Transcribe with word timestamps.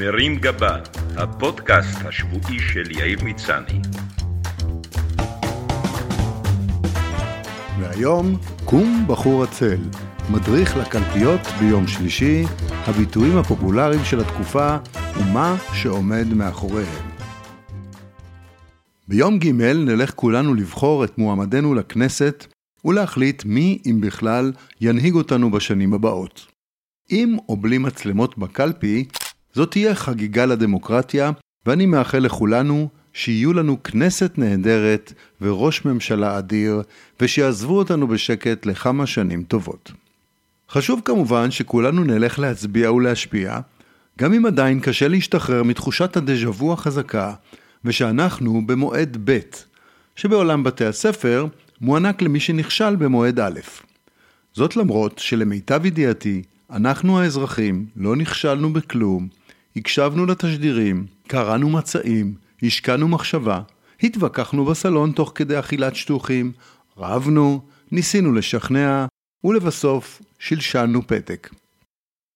מרים 0.00 0.38
גבה, 0.38 0.78
הפודקאסט 1.16 1.98
השבועי 2.04 2.58
של 2.58 2.90
יאיר 2.90 3.18
מצני. 3.24 3.80
והיום, 7.80 8.36
קום 8.64 9.04
בחור 9.08 9.44
הצל, 9.44 9.78
מדריך 10.30 10.76
לקלפיות 10.76 11.40
ביום 11.60 11.86
שלישי, 11.86 12.42
הביטויים 12.70 13.36
הפופולריים 13.38 14.04
של 14.04 14.20
התקופה 14.20 14.76
ומה 15.16 15.56
שעומד 15.72 16.26
מאחוריהם. 16.34 17.08
ביום 19.08 19.38
ג' 19.38 19.52
נלך 19.62 20.12
כולנו 20.14 20.54
לבחור 20.54 21.04
את 21.04 21.18
מועמדנו 21.18 21.74
לכנסת 21.74 22.46
ולהחליט 22.84 23.44
מי, 23.44 23.78
אם 23.86 24.00
בכלל, 24.00 24.52
ינהיג 24.80 25.14
אותנו 25.14 25.50
בשנים 25.50 25.94
הבאות. 25.94 26.46
עם 27.10 27.36
או 27.48 27.56
בלי 27.56 27.78
מצלמות 27.78 28.38
בקלפי, 28.38 29.04
זאת 29.52 29.70
תהיה 29.70 29.94
חגיגה 29.94 30.46
לדמוקרטיה, 30.46 31.30
ואני 31.66 31.86
מאחל 31.86 32.18
לכולנו 32.18 32.88
שיהיו 33.12 33.52
לנו 33.52 33.82
כנסת 33.82 34.38
נהדרת 34.38 35.12
וראש 35.40 35.84
ממשלה 35.84 36.38
אדיר, 36.38 36.82
ושיעזבו 37.20 37.78
אותנו 37.78 38.08
בשקט 38.08 38.66
לכמה 38.66 39.06
שנים 39.06 39.42
טובות. 39.42 39.92
חשוב 40.70 41.00
כמובן 41.04 41.50
שכולנו 41.50 42.04
נלך 42.04 42.38
להצביע 42.38 42.92
ולהשפיע, 42.92 43.60
גם 44.18 44.34
אם 44.34 44.46
עדיין 44.46 44.80
קשה 44.80 45.08
להשתחרר 45.08 45.62
מתחושת 45.62 46.16
הדז'ה 46.16 46.50
וו 46.50 46.72
החזקה, 46.72 47.34
ושאנחנו 47.84 48.66
במועד 48.66 49.16
ב', 49.24 49.38
שבעולם 50.16 50.64
בתי 50.64 50.84
הספר 50.84 51.46
מוענק 51.80 52.22
למי 52.22 52.40
שנכשל 52.40 52.96
במועד 52.96 53.40
א'. 53.40 53.60
זאת 54.52 54.76
למרות 54.76 55.18
שלמיטב 55.18 55.86
ידיעתי, 55.86 56.42
אנחנו 56.70 57.20
האזרחים 57.20 57.86
לא 57.96 58.16
נכשלנו 58.16 58.72
בכלום, 58.72 59.28
הקשבנו 59.76 60.26
לתשדירים, 60.26 61.06
קראנו 61.26 61.70
מצעים, 61.70 62.34
השקענו 62.62 63.08
מחשבה, 63.08 63.60
התווכחנו 64.02 64.64
בסלון 64.64 65.12
תוך 65.12 65.32
כדי 65.34 65.58
אכילת 65.58 65.96
שטוחים, 65.96 66.52
רבנו, 66.96 67.60
ניסינו 67.92 68.32
לשכנע, 68.32 69.06
ולבסוף 69.44 70.22
שלשלנו 70.38 71.06
פתק. 71.06 71.50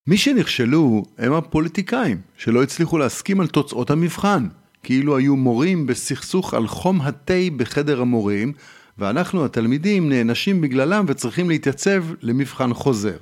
מי 0.06 0.16
שנכשלו 0.16 1.03
הם 1.19 1.33
הפוליטיקאים, 1.33 2.20
שלא 2.36 2.62
הצליחו 2.62 2.98
להסכים 2.98 3.41
על 3.41 3.47
תוצאות 3.47 3.91
המבחן, 3.91 4.47
כאילו 4.83 5.16
היו 5.16 5.36
מורים 5.36 5.86
בסכסוך 5.86 6.55
על 6.55 6.66
חום 6.66 7.00
התה 7.00 7.34
בחדר 7.56 8.00
המורים, 8.00 8.53
ואנחנו 8.98 9.44
התלמידים 9.44 10.08
נענשים 10.08 10.60
בגללם 10.60 11.05
וצריכים 11.08 11.48
להתייצב 11.48 12.05
למבחן 12.22 12.75
חוזר. 12.75 13.16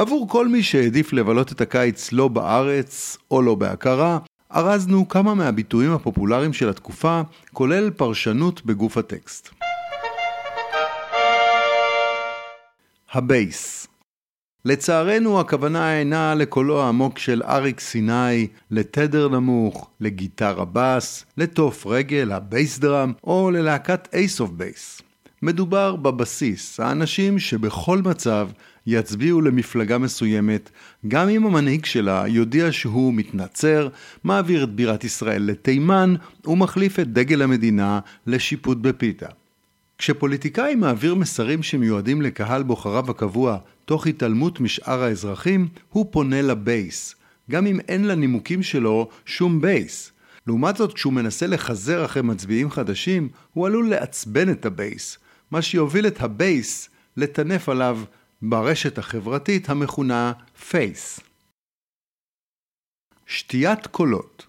עבור 0.00 0.28
כל 0.28 0.48
מי 0.48 0.62
שהעדיף 0.62 1.12
לבלות 1.12 1.52
את 1.52 1.60
הקיץ 1.60 2.12
לא 2.12 2.28
בארץ 2.28 3.18
או 3.30 3.42
לא 3.42 3.54
בהכרה, 3.54 4.18
ארזנו 4.54 5.08
כמה 5.08 5.34
מהביטויים 5.34 5.92
הפופולריים 5.92 6.52
של 6.52 6.68
התקופה, 6.68 7.20
כולל 7.52 7.90
פרשנות 7.90 8.64
בגוף 8.66 8.96
הטקסט. 8.96 9.48
הבייס 13.12 13.86
לצערנו 14.64 15.40
הכוונה 15.40 15.98
אינה 15.98 16.34
לקולו 16.34 16.82
העמוק 16.82 17.18
של 17.18 17.42
אריק 17.42 17.80
סיני, 17.80 18.46
לתדר 18.70 19.28
נמוך, 19.28 19.90
לגיטרה 20.00 20.64
בס, 20.72 21.24
לתוף 21.36 21.86
רגל, 21.86 22.32
ה 22.32 22.41
bass 22.41 22.78
drum, 22.78 23.12
או 23.24 23.50
ללהקת 23.50 24.08
Ace 24.14 24.40
of 24.40 24.50
Base. 24.50 25.02
מדובר 25.42 25.96
בבסיס, 25.96 26.80
האנשים 26.80 27.38
שבכל 27.38 27.98
מצב 27.98 28.48
יצביעו 28.86 29.40
למפלגה 29.40 29.98
מסוימת, 29.98 30.70
גם 31.08 31.28
אם 31.28 31.46
המנהיג 31.46 31.84
שלה 31.84 32.24
יודיע 32.28 32.72
שהוא 32.72 33.14
מתנצר, 33.14 33.88
מעביר 34.24 34.64
את 34.64 34.74
בירת 34.74 35.04
ישראל 35.04 35.42
לתימן, 35.42 36.14
ומחליף 36.46 37.00
את 37.00 37.12
דגל 37.12 37.42
המדינה 37.42 38.00
לשיפוט 38.26 38.78
בפיתה. 38.78 39.26
כשפוליטיקאי 39.98 40.74
מעביר 40.74 41.14
מסרים 41.14 41.62
שמיועדים 41.62 42.22
לקהל 42.22 42.62
בוחריו 42.62 43.10
הקבוע 43.10 43.58
תוך 43.84 44.06
התעלמות 44.06 44.60
משאר 44.60 45.02
האזרחים, 45.02 45.68
הוא 45.88 46.06
פונה 46.10 46.42
לבייס, 46.42 47.14
גם 47.50 47.66
אם 47.66 47.80
אין 47.88 48.06
לנימוקים 48.06 48.62
שלו 48.62 49.08
שום 49.26 49.60
בייס. 49.60 50.12
לעומת 50.46 50.76
זאת, 50.76 50.92
כשהוא 50.92 51.12
מנסה 51.12 51.46
לחזר 51.46 52.04
אחרי 52.04 52.22
מצביעים 52.22 52.70
חדשים, 52.70 53.28
הוא 53.52 53.66
עלול 53.66 53.88
לעצבן 53.88 54.50
את 54.50 54.66
הבייס, 54.66 55.18
מה 55.50 55.62
שיוביל 55.62 56.06
את 56.06 56.20
הבייס 56.20 56.90
לטנף 57.16 57.68
עליו 57.68 57.98
ברשת 58.42 58.98
החברתית 58.98 59.70
המכונה 59.70 60.32
פייס. 60.68 61.20
שתיית 63.26 63.86
קולות 63.86 64.46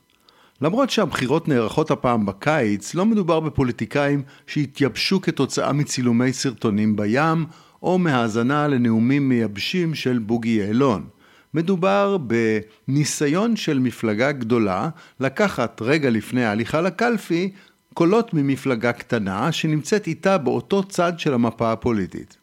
למרות 0.61 0.89
שהבחירות 0.89 1.47
נערכות 1.47 1.91
הפעם 1.91 2.25
בקיץ, 2.25 2.95
לא 2.95 3.05
מדובר 3.05 3.39
בפוליטיקאים 3.39 4.23
שהתייבשו 4.47 5.21
כתוצאה 5.21 5.73
מצילומי 5.73 6.33
סרטונים 6.33 6.95
בים, 6.95 7.45
או 7.83 7.99
מהאזנה 7.99 8.67
לנאומים 8.67 9.29
מייבשים 9.29 9.95
של 9.95 10.17
בוגי 10.19 10.49
יעלון. 10.49 11.07
מדובר 11.53 12.17
בניסיון 12.17 13.55
של 13.55 13.79
מפלגה 13.79 14.31
גדולה 14.31 14.89
לקחת 15.19 15.81
רגע 15.81 16.09
לפני 16.09 16.45
ההליכה 16.45 16.81
לקלפי 16.81 17.51
קולות 17.93 18.33
ממפלגה 18.33 18.93
קטנה 18.93 19.51
שנמצאת 19.51 20.07
איתה 20.07 20.37
באותו 20.37 20.83
צד 20.83 21.13
של 21.17 21.33
המפה 21.33 21.71
הפוליטית. 21.71 22.37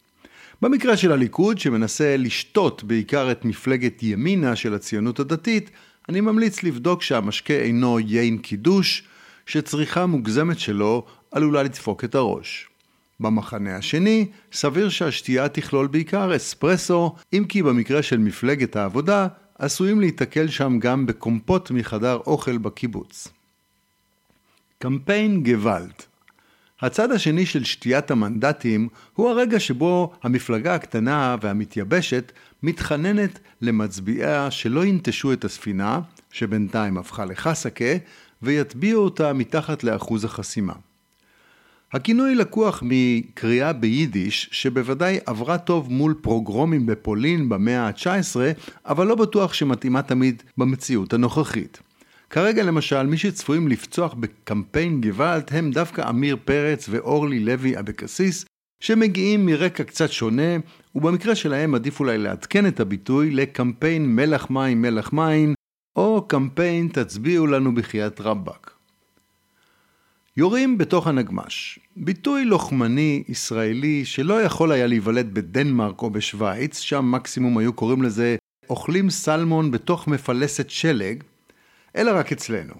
במקרה 0.62 0.96
של 0.96 1.12
הליכוד, 1.12 1.58
שמנסה 1.58 2.16
לשתות 2.16 2.84
בעיקר 2.84 3.32
את 3.32 3.44
מפלגת 3.44 4.02
ימינה 4.02 4.56
של 4.56 4.74
הציונות 4.74 5.20
הדתית, 5.20 5.70
אני 6.08 6.20
ממליץ 6.20 6.62
לבדוק 6.62 7.02
שהמשקה 7.02 7.54
אינו 7.54 8.00
יין 8.00 8.38
קידוש, 8.38 9.02
שצריכה 9.46 10.06
מוגזמת 10.06 10.58
שלו 10.58 11.04
עלולה 11.30 11.62
לדפוק 11.62 12.04
את 12.04 12.14
הראש. 12.14 12.68
במחנה 13.20 13.76
השני, 13.76 14.26
סביר 14.52 14.88
שהשתייה 14.88 15.48
תכלול 15.48 15.86
בעיקר 15.86 16.36
אספרסו, 16.36 17.14
אם 17.32 17.44
כי 17.48 17.62
במקרה 17.62 18.02
של 18.02 18.18
מפלגת 18.18 18.76
העבודה, 18.76 19.26
עשויים 19.58 20.00
להיתקל 20.00 20.48
שם 20.48 20.78
גם 20.78 21.06
בקומפוט 21.06 21.70
מחדר 21.70 22.18
אוכל 22.26 22.58
בקיבוץ. 22.58 23.28
קמפיין 24.78 25.42
גוואלד 25.42 25.92
הצד 26.80 27.12
השני 27.12 27.46
של 27.46 27.64
שתיית 27.64 28.10
המנדטים 28.10 28.88
הוא 29.14 29.28
הרגע 29.30 29.60
שבו 29.60 30.12
המפלגה 30.22 30.74
הקטנה 30.74 31.36
והמתייבשת 31.40 32.32
מתחננת 32.62 33.38
למצביעיה 33.60 34.50
שלא 34.50 34.84
ינטשו 34.84 35.32
את 35.32 35.44
הספינה, 35.44 36.00
שבינתיים 36.32 36.98
הפכה 36.98 37.24
לחסקה, 37.24 37.94
ויטביעו 38.42 39.04
אותה 39.04 39.32
מתחת 39.32 39.84
לאחוז 39.84 40.24
החסימה. 40.24 40.72
הכינוי 41.92 42.34
לקוח 42.34 42.82
מקריאה 42.86 43.72
ביידיש 43.72 44.48
שבוודאי 44.52 45.18
עברה 45.26 45.58
טוב 45.58 45.92
מול 45.92 46.14
פרוגרומים 46.20 46.86
בפולין 46.86 47.48
במאה 47.48 47.86
ה-19, 47.86 48.36
אבל 48.86 49.06
לא 49.06 49.14
בטוח 49.14 49.52
שמתאימה 49.52 50.02
תמיד 50.02 50.42
במציאות 50.58 51.12
הנוכחית. 51.12 51.87
כרגע 52.30 52.62
למשל, 52.62 53.06
מי 53.06 53.16
שצפויים 53.16 53.68
לפצוח 53.68 54.14
בקמפיין 54.14 55.00
גוואלד 55.00 55.44
הם 55.50 55.70
דווקא 55.70 56.00
עמיר 56.00 56.36
פרץ 56.44 56.86
ואורלי 56.90 57.40
לוי 57.40 57.78
אבקסיס, 57.78 58.44
שמגיעים 58.82 59.46
מרקע 59.46 59.84
קצת 59.84 60.12
שונה, 60.12 60.56
ובמקרה 60.94 61.34
שלהם 61.34 61.74
עדיף 61.74 62.00
אולי 62.00 62.18
לעדכן 62.18 62.66
את 62.66 62.80
הביטוי 62.80 63.30
לקמפיין 63.30 64.16
מלח 64.16 64.50
מים 64.50 64.82
מלח 64.82 65.12
מים, 65.12 65.54
או 65.96 66.24
קמפיין 66.28 66.88
תצביעו 66.88 67.46
לנו 67.46 67.74
בחייאת 67.74 68.20
רבאק. 68.20 68.70
יורים 70.36 70.78
בתוך 70.78 71.06
הנגמש. 71.06 71.78
ביטוי 71.96 72.44
לוחמני 72.44 73.22
ישראלי 73.28 74.04
שלא 74.04 74.42
יכול 74.42 74.72
היה 74.72 74.86
להיוולד 74.86 75.34
בדנמרק 75.34 76.02
או 76.02 76.10
בשוויץ, 76.10 76.78
שם 76.78 77.10
מקסימום 77.10 77.58
היו 77.58 77.72
קוראים 77.72 78.02
לזה 78.02 78.36
אוכלים 78.70 79.10
סלמון 79.10 79.70
בתוך 79.70 80.08
מפלסת 80.08 80.70
שלג, 80.70 81.22
אלא 81.96 82.10
רק 82.18 82.32
אצלנו. 82.32 82.74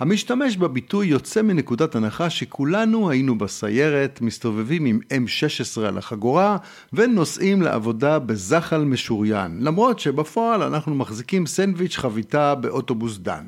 המשתמש 0.00 0.56
בביטוי 0.56 1.06
יוצא 1.06 1.42
מנקודת 1.42 1.94
הנחה 1.94 2.30
שכולנו 2.30 3.10
היינו 3.10 3.38
בסיירת, 3.38 4.20
מסתובבים 4.20 4.84
עם 4.84 5.00
M16 5.12 5.80
על 5.80 5.98
החגורה 5.98 6.56
ונוסעים 6.92 7.62
לעבודה 7.62 8.18
בזחל 8.18 8.84
משוריין, 8.84 9.58
למרות 9.60 9.98
שבפועל 9.98 10.62
אנחנו 10.62 10.94
מחזיקים 10.94 11.46
סנדוויץ' 11.46 11.96
חביתה 11.96 12.54
באוטובוס 12.54 13.18
דן. 13.18 13.46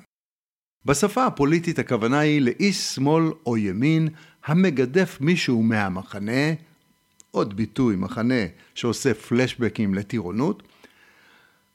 בשפה 0.84 1.26
הפוליטית 1.26 1.78
הכוונה 1.78 2.18
היא 2.18 2.40
לאיש 2.40 2.94
שמאל 2.94 3.24
או 3.46 3.56
ימין 3.56 4.08
המגדף 4.44 5.18
מישהו 5.20 5.62
מהמחנה, 5.62 6.52
עוד 7.30 7.56
ביטוי 7.56 7.96
מחנה 7.96 8.44
שעושה 8.74 9.14
פלשבקים 9.14 9.94
לטירונות, 9.94 10.62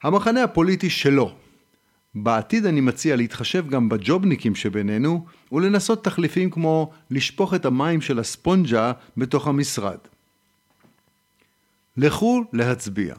המחנה 0.04 0.44
הפוליטי 0.44 0.90
שלו, 0.90 1.36
בעתיד 2.16 2.66
אני 2.66 2.82
מציע 2.82 3.16
להתחשב 3.16 3.70
גם 3.70 3.90
בג'ובניקים 3.90 4.56
שבינינו 4.56 5.26
ולנסות 5.52 6.04
תחליפים 6.04 6.50
כמו 6.50 6.92
לשפוך 7.10 7.54
את 7.54 7.66
המים 7.66 8.02
של 8.02 8.20
הספונג'ה 8.20 8.92
בתוך 9.18 9.48
המשרד. 9.48 9.98
לכו 11.98 12.44
להצביע. 12.54 13.16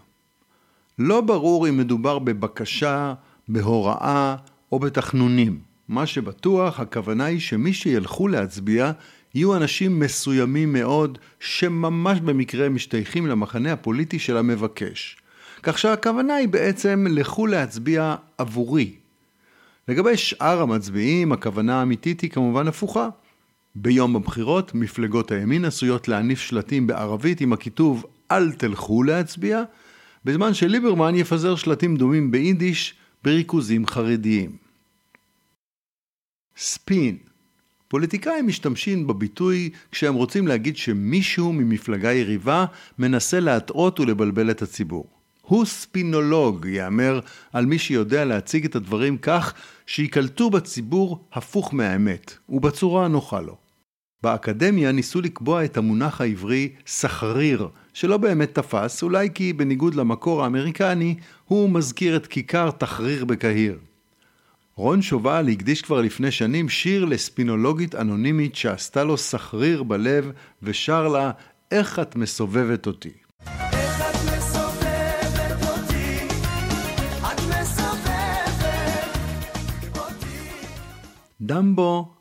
לא 0.99 1.21
ברור 1.21 1.69
אם 1.69 1.77
מדובר 1.77 2.19
בבקשה, 2.19 3.15
בהוראה 3.49 4.37
או 4.73 4.79
בתחנונים. 4.79 5.61
מה 5.89 6.07
שבטוח, 6.07 6.81
הכוונה 6.81 7.25
היא 7.25 7.41
שמי 7.41 7.73
שילכו 7.73 8.29
להצביע 8.29 8.93
יהיו 9.35 9.57
אנשים 9.57 10.01
מסוימים 10.01 10.73
מאוד, 10.73 11.19
שממש 11.41 12.21
במקרה 12.21 12.69
משתייכים 12.69 13.27
למחנה 13.27 13.73
הפוליטי 13.73 14.19
של 14.19 14.37
המבקש. 14.37 15.17
כך 15.65 15.79
שהכוונה 15.79 16.35
היא 16.35 16.49
בעצם 16.49 17.07
לכו 17.11 17.47
להצביע 17.47 18.15
עבורי. 18.39 18.95
לגבי 19.89 20.17
שאר 20.17 20.61
המצביעים, 20.61 21.33
הכוונה 21.33 21.81
האמיתית 21.81 22.21
היא 22.21 22.31
כמובן 22.31 22.69
הפוכה. 22.69 23.09
ביום 23.75 24.17
הבחירות, 24.17 24.75
מפלגות 24.75 25.31
הימין 25.31 25.65
עשויות 25.65 26.09
להניף 26.09 26.41
שלטים 26.41 26.87
בערבית 26.87 27.41
עם 27.41 27.53
הכיתוב 27.53 28.07
אל 28.31 28.53
תלכו 28.53 29.03
להצביע, 29.03 29.63
בזמן 30.25 30.55
שליברמן 30.55 31.15
יפזר 31.15 31.57
שלטים 31.57 31.97
דומים 31.97 32.31
ביידיש 32.31 32.95
בריכוזים 33.25 33.87
חרדיים. 33.87 34.57
ספין 36.57 37.17
פוליטיקאים 37.89 38.47
משתמשים 38.47 39.07
בביטוי 39.07 39.71
כשהם 39.91 40.15
רוצים 40.15 40.47
להגיד 40.47 40.77
שמישהו 40.77 41.53
ממפלגה 41.53 42.13
יריבה 42.13 42.65
מנסה 42.99 43.41
להטעות 43.41 44.01
ולבלבל 44.01 44.51
את 44.51 44.63
הציבור. 44.63 45.24
הוא 45.47 45.65
ספינולוג, 45.65 46.67
יאמר 46.67 47.21
על 47.53 47.67
מי 47.67 47.79
שיודע 47.79 48.25
להציג 48.25 48.65
את 48.65 48.77
הדברים 48.77 49.19
כך 49.19 49.55
שייקלטו 49.87 50.51
בציבור 50.51 51.25
הפוך 51.33 51.75
מהאמת, 51.75 52.35
ובצורה 52.49 53.05
הנוחה 53.05 53.41
לו. 53.41 53.57
באקדמיה 54.23 54.93
ניסו 54.93 55.21
לקבוע 55.21 55.65
את 55.65 55.77
המונח 55.77 56.21
העברי 56.21 56.73
סחריר, 56.87 57.69
שלא 57.93 58.17
באמת 58.17 58.55
תפס, 58.55 59.03
אולי 59.03 59.29
כי 59.35 59.53
בניגוד 59.53 59.95
למקור 59.95 60.45
האמריקני, 60.45 61.15
הוא 61.45 61.71
מזכיר 61.71 62.17
את 62.17 62.27
כיכר 62.27 62.71
תחריר 62.71 63.25
בקהיר. 63.25 63.79
רון 64.77 65.03
שובל 65.03 65.49
הקדיש 65.49 65.83
כבר 65.83 66.01
לפני 66.01 66.31
שנים 66.31 66.69
שיר 66.69 67.05
לספינולוגית 67.05 67.95
אנונימית 67.95 68.57
שעשתה 68.57 69.05
לו 69.05 69.17
סחריר 69.17 69.83
בלב 69.83 70.33
ושר 70.63 71.09
לה 71.09 71.31
"איך 71.71 71.99
את 71.99 72.17
מסובבת 72.17 72.87
אותי". 72.87 73.24
דמבו 81.47 82.13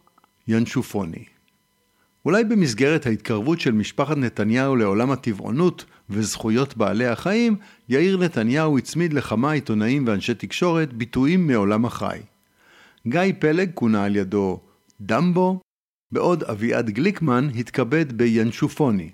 ינשופוני 0.47 1.25
אולי 2.25 2.43
במסגרת 2.43 3.05
ההתקרבות 3.05 3.59
של 3.59 3.71
משפחת 3.71 4.17
נתניהו 4.17 4.75
לעולם 4.75 5.11
הטבעונות 5.11 5.85
וזכויות 6.09 6.77
בעלי 6.77 7.05
החיים, 7.05 7.55
יאיר 7.89 8.17
נתניהו 8.17 8.77
הצמיד 8.77 9.13
לכמה 9.13 9.51
עיתונאים 9.51 10.07
ואנשי 10.07 10.33
תקשורת 10.33 10.93
ביטויים 10.93 11.47
מעולם 11.47 11.85
החי. 11.85 12.19
גיא 13.07 13.21
פלג 13.39 13.69
כונה 13.73 14.03
על 14.03 14.15
ידו 14.15 14.59
דמבו, 15.01 15.61
בעוד 16.11 16.43
אביעד 16.43 16.89
גליקמן 16.89 17.49
התכבד 17.59 18.13
בינשופוני. 18.13 19.09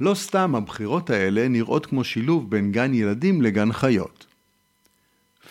לא 0.00 0.14
סתם 0.14 0.54
הבחירות 0.54 1.10
האלה 1.10 1.48
נראות 1.48 1.86
כמו 1.86 2.04
שילוב 2.04 2.50
בין 2.50 2.72
גן 2.72 2.94
ילדים 2.94 3.42
לגן 3.42 3.72
חיות. 3.72 4.26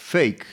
פייק 0.09 0.45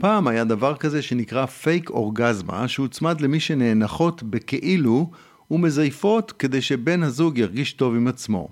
פעם 0.00 0.28
היה 0.28 0.44
דבר 0.44 0.76
כזה 0.76 1.02
שנקרא 1.02 1.46
פייק 1.46 1.90
אורגזמה, 1.90 2.68
שהוצמד 2.68 3.20
למי 3.20 3.40
שנאנחות 3.40 4.22
בכאילו 4.22 5.10
ומזייפות 5.50 6.32
כדי 6.32 6.62
שבן 6.62 7.02
הזוג 7.02 7.38
ירגיש 7.38 7.72
טוב 7.72 7.94
עם 7.94 8.08
עצמו. 8.08 8.48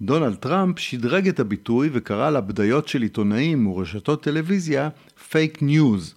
דונלד 0.00 0.34
טראמפ 0.34 0.78
שדרג 0.78 1.28
את 1.28 1.40
הביטוי 1.40 1.90
וקרא 1.92 2.30
לבדיות 2.30 2.88
של 2.88 3.02
עיתונאים 3.02 3.66
ורשתות 3.66 4.22
טלוויזיה 4.22 4.88
פייק 5.28 5.62
ניוז, 5.62 6.14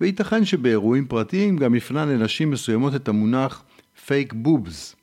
וייתכן 0.00 0.44
שבאירועים 0.44 1.06
פרטיים 1.06 1.56
גם 1.56 1.74
הפנה 1.74 2.06
לנשים 2.06 2.50
מסוימות 2.50 2.94
את 2.94 3.08
המונח 3.08 3.62
fake 4.06 4.32
boobs. 4.32 4.96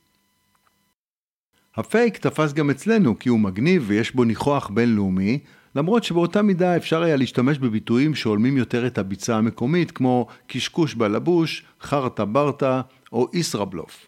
הפייק 1.76 2.16
תפס 2.16 2.52
גם 2.52 2.70
אצלנו 2.70 3.18
כי 3.18 3.28
הוא 3.28 3.40
מגניב 3.40 3.84
ויש 3.86 4.14
בו 4.14 4.24
ניחוח 4.24 4.70
בינלאומי, 4.70 5.38
למרות 5.76 6.04
שבאותה 6.04 6.42
מידה 6.42 6.76
אפשר 6.76 7.02
היה 7.02 7.16
להשתמש 7.16 7.58
בביטויים 7.58 8.14
שהולמים 8.14 8.56
יותר 8.56 8.86
את 8.86 8.98
הביצה 8.98 9.36
המקומית 9.36 9.90
כמו 9.90 10.26
קשקוש 10.46 10.94
בלבוש, 10.94 11.64
חרטה 11.80 12.24
ברטה 12.24 12.80
או 13.12 13.28
ישראבלוף. 13.32 14.06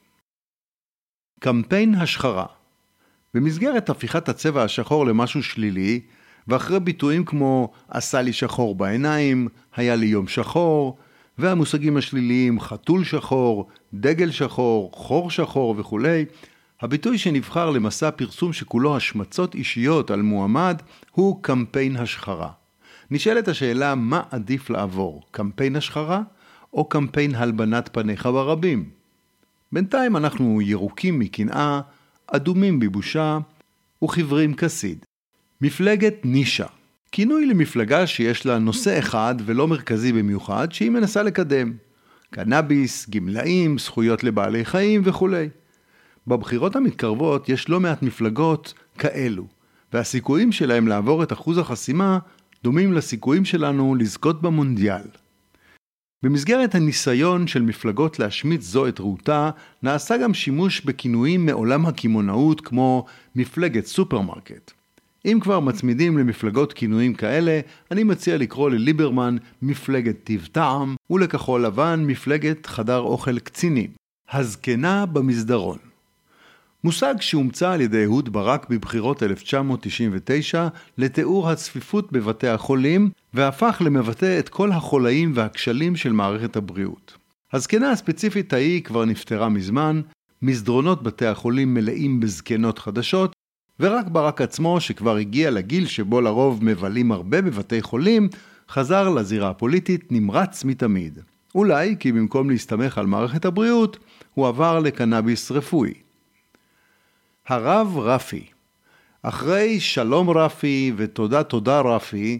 קמפיין 1.40 1.94
השחרה 1.94 2.46
במסגרת 3.34 3.90
הפיכת 3.90 4.28
הצבע 4.28 4.62
השחור 4.62 5.06
למשהו 5.06 5.42
שלילי, 5.42 6.00
ואחרי 6.48 6.80
ביטויים 6.80 7.24
כמו 7.24 7.72
עשה 7.88 8.22
לי 8.22 8.32
שחור 8.32 8.74
בעיניים, 8.74 9.48
היה 9.76 9.96
לי 9.96 10.06
יום 10.06 10.28
שחור, 10.28 10.98
והמושגים 11.38 11.96
השליליים 11.96 12.60
חתול 12.60 13.04
שחור, 13.04 13.69
דגל 13.94 14.30
שחור, 14.30 14.90
חור 14.94 15.30
שחור 15.30 15.74
וכולי, 15.78 16.24
הביטוי 16.81 17.19
שנבחר 17.19 17.70
למסע 17.70 18.11
פרסום 18.11 18.52
שכולו 18.52 18.96
השמצות 18.96 19.55
אישיות 19.55 20.11
על 20.11 20.23
מועמד 20.23 20.82
הוא 21.11 21.43
קמפיין 21.43 21.96
השחרה. 21.96 22.50
נשאלת 23.11 23.49
השאלה 23.49 23.94
מה 23.94 24.23
עדיף 24.31 24.70
לעבור, 24.70 25.23
קמפיין 25.31 25.76
השחרה 25.76 26.23
או 26.73 26.84
קמפיין 26.84 27.34
הלבנת 27.34 27.88
פניך 27.93 28.26
ברבים? 28.26 28.90
בינתיים 29.73 30.17
אנחנו 30.17 30.62
ירוקים 30.62 31.19
מקנאה, 31.19 31.81
אדומים 32.26 32.81
בבושה 32.81 33.38
וחיוורים 34.05 34.55
כסיד. 34.55 35.05
מפלגת 35.61 36.14
נישה 36.25 36.67
כינוי 37.12 37.46
למפלגה 37.46 38.06
שיש 38.06 38.46
לה 38.46 38.58
נושא 38.58 38.99
אחד 38.99 39.34
ולא 39.44 39.69
מרכזי 39.69 40.12
במיוחד 40.12 40.72
שהיא 40.72 40.90
מנסה 40.90 41.22
לקדם. 41.22 41.72
קנאביס, 42.31 43.11
גמלאים, 43.11 43.79
זכויות 43.79 44.25
לבעלי 44.25 44.64
חיים 44.64 45.00
וכולי. 45.05 45.49
בבחירות 46.26 46.76
המתקרבות 46.76 47.49
יש 47.49 47.69
לא 47.69 47.81
מעט 47.81 48.02
מפלגות 48.02 48.75
כאלו, 48.99 49.46
והסיכויים 49.93 50.52
שלהם 50.52 50.88
לעבור 50.88 51.23
את 51.23 51.32
אחוז 51.32 51.58
החסימה 51.58 52.19
דומים 52.64 52.93
לסיכויים 52.93 53.44
שלנו 53.44 53.94
לזכות 53.94 54.43
במונדיאל. 54.43 55.08
במסגרת 56.25 56.75
הניסיון 56.75 57.46
של 57.46 57.62
מפלגות 57.62 58.19
להשמיץ 58.19 58.62
זו 58.62 58.88
את 58.88 59.00
רעותה, 59.00 59.50
נעשה 59.82 60.17
גם 60.17 60.34
שימוש 60.34 60.81
בכינויים 60.81 61.46
מעולם 61.46 61.87
הקמעונאות 61.87 62.61
כמו 62.61 63.06
מפלגת 63.34 63.87
סופרמרקט. 63.87 64.72
אם 65.26 65.38
כבר 65.40 65.61
מצמידים 65.61 66.19
למפלגות 66.19 66.72
כינויים 66.72 67.14
כאלה, 67.14 67.61
אני 67.90 68.05
מציע 68.05 68.37
לקרוא 68.37 68.70
לליברמן 68.70 69.37
מפלגת 69.62 70.17
טיב 70.25 70.49
טעם, 70.52 70.96
ולכחול 71.11 71.65
לבן 71.65 72.05
מפלגת 72.06 72.67
חדר 72.67 72.98
אוכל 72.98 73.39
קצינים. 73.39 73.91
הזקנה 74.31 75.06
במסדרון. 75.06 75.85
מושג 76.84 77.14
שהומצא 77.20 77.70
על 77.70 77.80
ידי 77.80 78.04
אהוד 78.04 78.32
ברק 78.32 78.66
בבחירות 78.70 79.22
1999 79.22 80.68
לתיאור 80.98 81.50
הצפיפות 81.50 82.12
בבתי 82.12 82.48
החולים, 82.48 83.10
והפך 83.34 83.82
למבטא 83.84 84.38
את 84.38 84.48
כל 84.48 84.72
החולאים 84.72 85.32
והכשלים 85.34 85.96
של 85.96 86.12
מערכת 86.12 86.56
הבריאות. 86.56 87.16
הזקנה 87.52 87.90
הספציפית 87.90 88.52
ההיא 88.52 88.82
כבר 88.82 89.04
נפטרה 89.04 89.48
מזמן, 89.48 90.00
מסדרונות 90.42 91.02
בתי 91.02 91.26
החולים 91.26 91.74
מלאים 91.74 92.20
בזקנות 92.20 92.78
חדשות, 92.78 93.32
ורק 93.80 94.06
ברק 94.06 94.40
עצמו, 94.40 94.80
שכבר 94.80 95.16
הגיע 95.16 95.50
לגיל 95.50 95.86
שבו 95.86 96.20
לרוב 96.20 96.64
מבלים 96.64 97.12
הרבה 97.12 97.42
בבתי 97.42 97.82
חולים, 97.82 98.28
חזר 98.70 99.08
לזירה 99.08 99.50
הפוליטית 99.50 100.12
נמרץ 100.12 100.64
מתמיד. 100.64 101.18
אולי 101.54 101.96
כי 101.98 102.12
במקום 102.12 102.50
להסתמך 102.50 102.98
על 102.98 103.06
מערכת 103.06 103.44
הבריאות, 103.44 103.98
הוא 104.34 104.46
עבר 104.46 104.78
לקנאביס 104.78 105.50
רפואי. 105.50 106.06
הרב 107.46 107.98
רפי 107.98 108.46
אחרי 109.22 109.81
שלום 109.81 110.31
רפי 110.31 110.93
ותודה 110.96 111.43
תודה 111.43 111.81
רפי, 111.81 112.38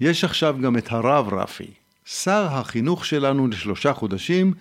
יש 0.00 0.24
עכשיו 0.24 0.56
גם 0.62 0.76
את 0.76 0.92
הרב 0.92 1.34
רפי, 1.34 1.70
שר 2.04 2.46
החינוך 2.50 3.04
שלנו 3.04 3.48
לשלושה 3.48 3.92
חודשים, 3.92 4.52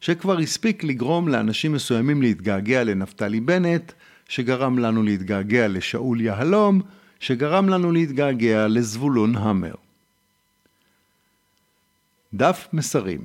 שכבר 0.00 0.38
הספיק 0.38 0.84
לגרום 0.84 1.28
לאנשים 1.28 1.72
מסוימים 1.72 2.22
להתגעגע 2.22 2.84
לנפתלי 2.84 3.40
בנט, 3.40 3.92
שגרם 4.28 4.78
לנו 4.78 5.02
להתגעגע 5.02 5.68
לשאול 5.68 6.20
יהלום, 6.20 6.80
שגרם 7.20 7.68
לנו 7.68 7.92
להתגעגע 7.92 8.68
לזבולון 8.68 9.36
המר. 9.36 9.74
דף 12.34 12.68
מסרים 12.72 13.24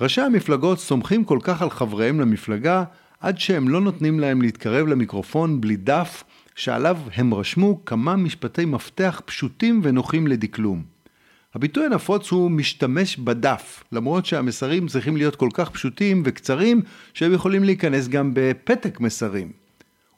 ראשי 0.00 0.20
המפלגות 0.20 0.78
סומכים 0.78 1.24
כל 1.24 1.38
כך 1.42 1.62
על 1.62 1.70
חבריהם 1.70 2.20
למפלגה, 2.20 2.84
עד 3.20 3.38
שהם 3.38 3.68
לא 3.68 3.80
נותנים 3.80 4.20
להם 4.20 4.42
להתקרב 4.42 4.86
למיקרופון 4.86 5.60
בלי 5.60 5.76
דף 5.76 6.24
שעליו 6.54 6.98
הם 7.14 7.34
רשמו 7.34 7.84
כמה 7.84 8.16
משפטי 8.16 8.64
מפתח 8.64 9.22
פשוטים 9.24 9.80
ונוחים 9.84 10.26
לדקלום. 10.26 10.82
הביטוי 11.54 11.86
הנפוץ 11.86 12.30
הוא 12.30 12.50
משתמש 12.50 13.16
בדף, 13.16 13.84
למרות 13.92 14.26
שהמסרים 14.26 14.88
צריכים 14.88 15.16
להיות 15.16 15.36
כל 15.36 15.48
כך 15.54 15.70
פשוטים 15.70 16.22
וקצרים 16.24 16.80
שהם 17.14 17.32
יכולים 17.32 17.64
להיכנס 17.64 18.08
גם 18.08 18.30
בפתק 18.34 19.00
מסרים. 19.00 19.52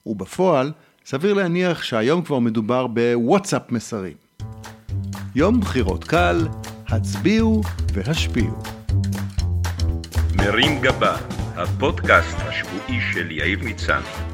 ובפועל, 0.06 0.72
סביר 1.06 1.34
להניח 1.34 1.82
שהיום 1.82 2.22
כבר 2.22 2.38
מדובר 2.38 2.86
בוואטסאפ 2.86 3.72
מסרים. 3.72 4.16
יום 5.34 5.60
בחירות 5.60 6.04
קל, 6.04 6.48
הצביעו 6.88 7.62
והשפיעו. 7.94 8.62
מרים 10.36 10.80
גבה, 10.80 11.16
הפודקאסט 11.62 12.36
השבועי 12.48 13.00
של 13.12 13.30
יאיר 13.30 13.58
מצני. 13.62 14.29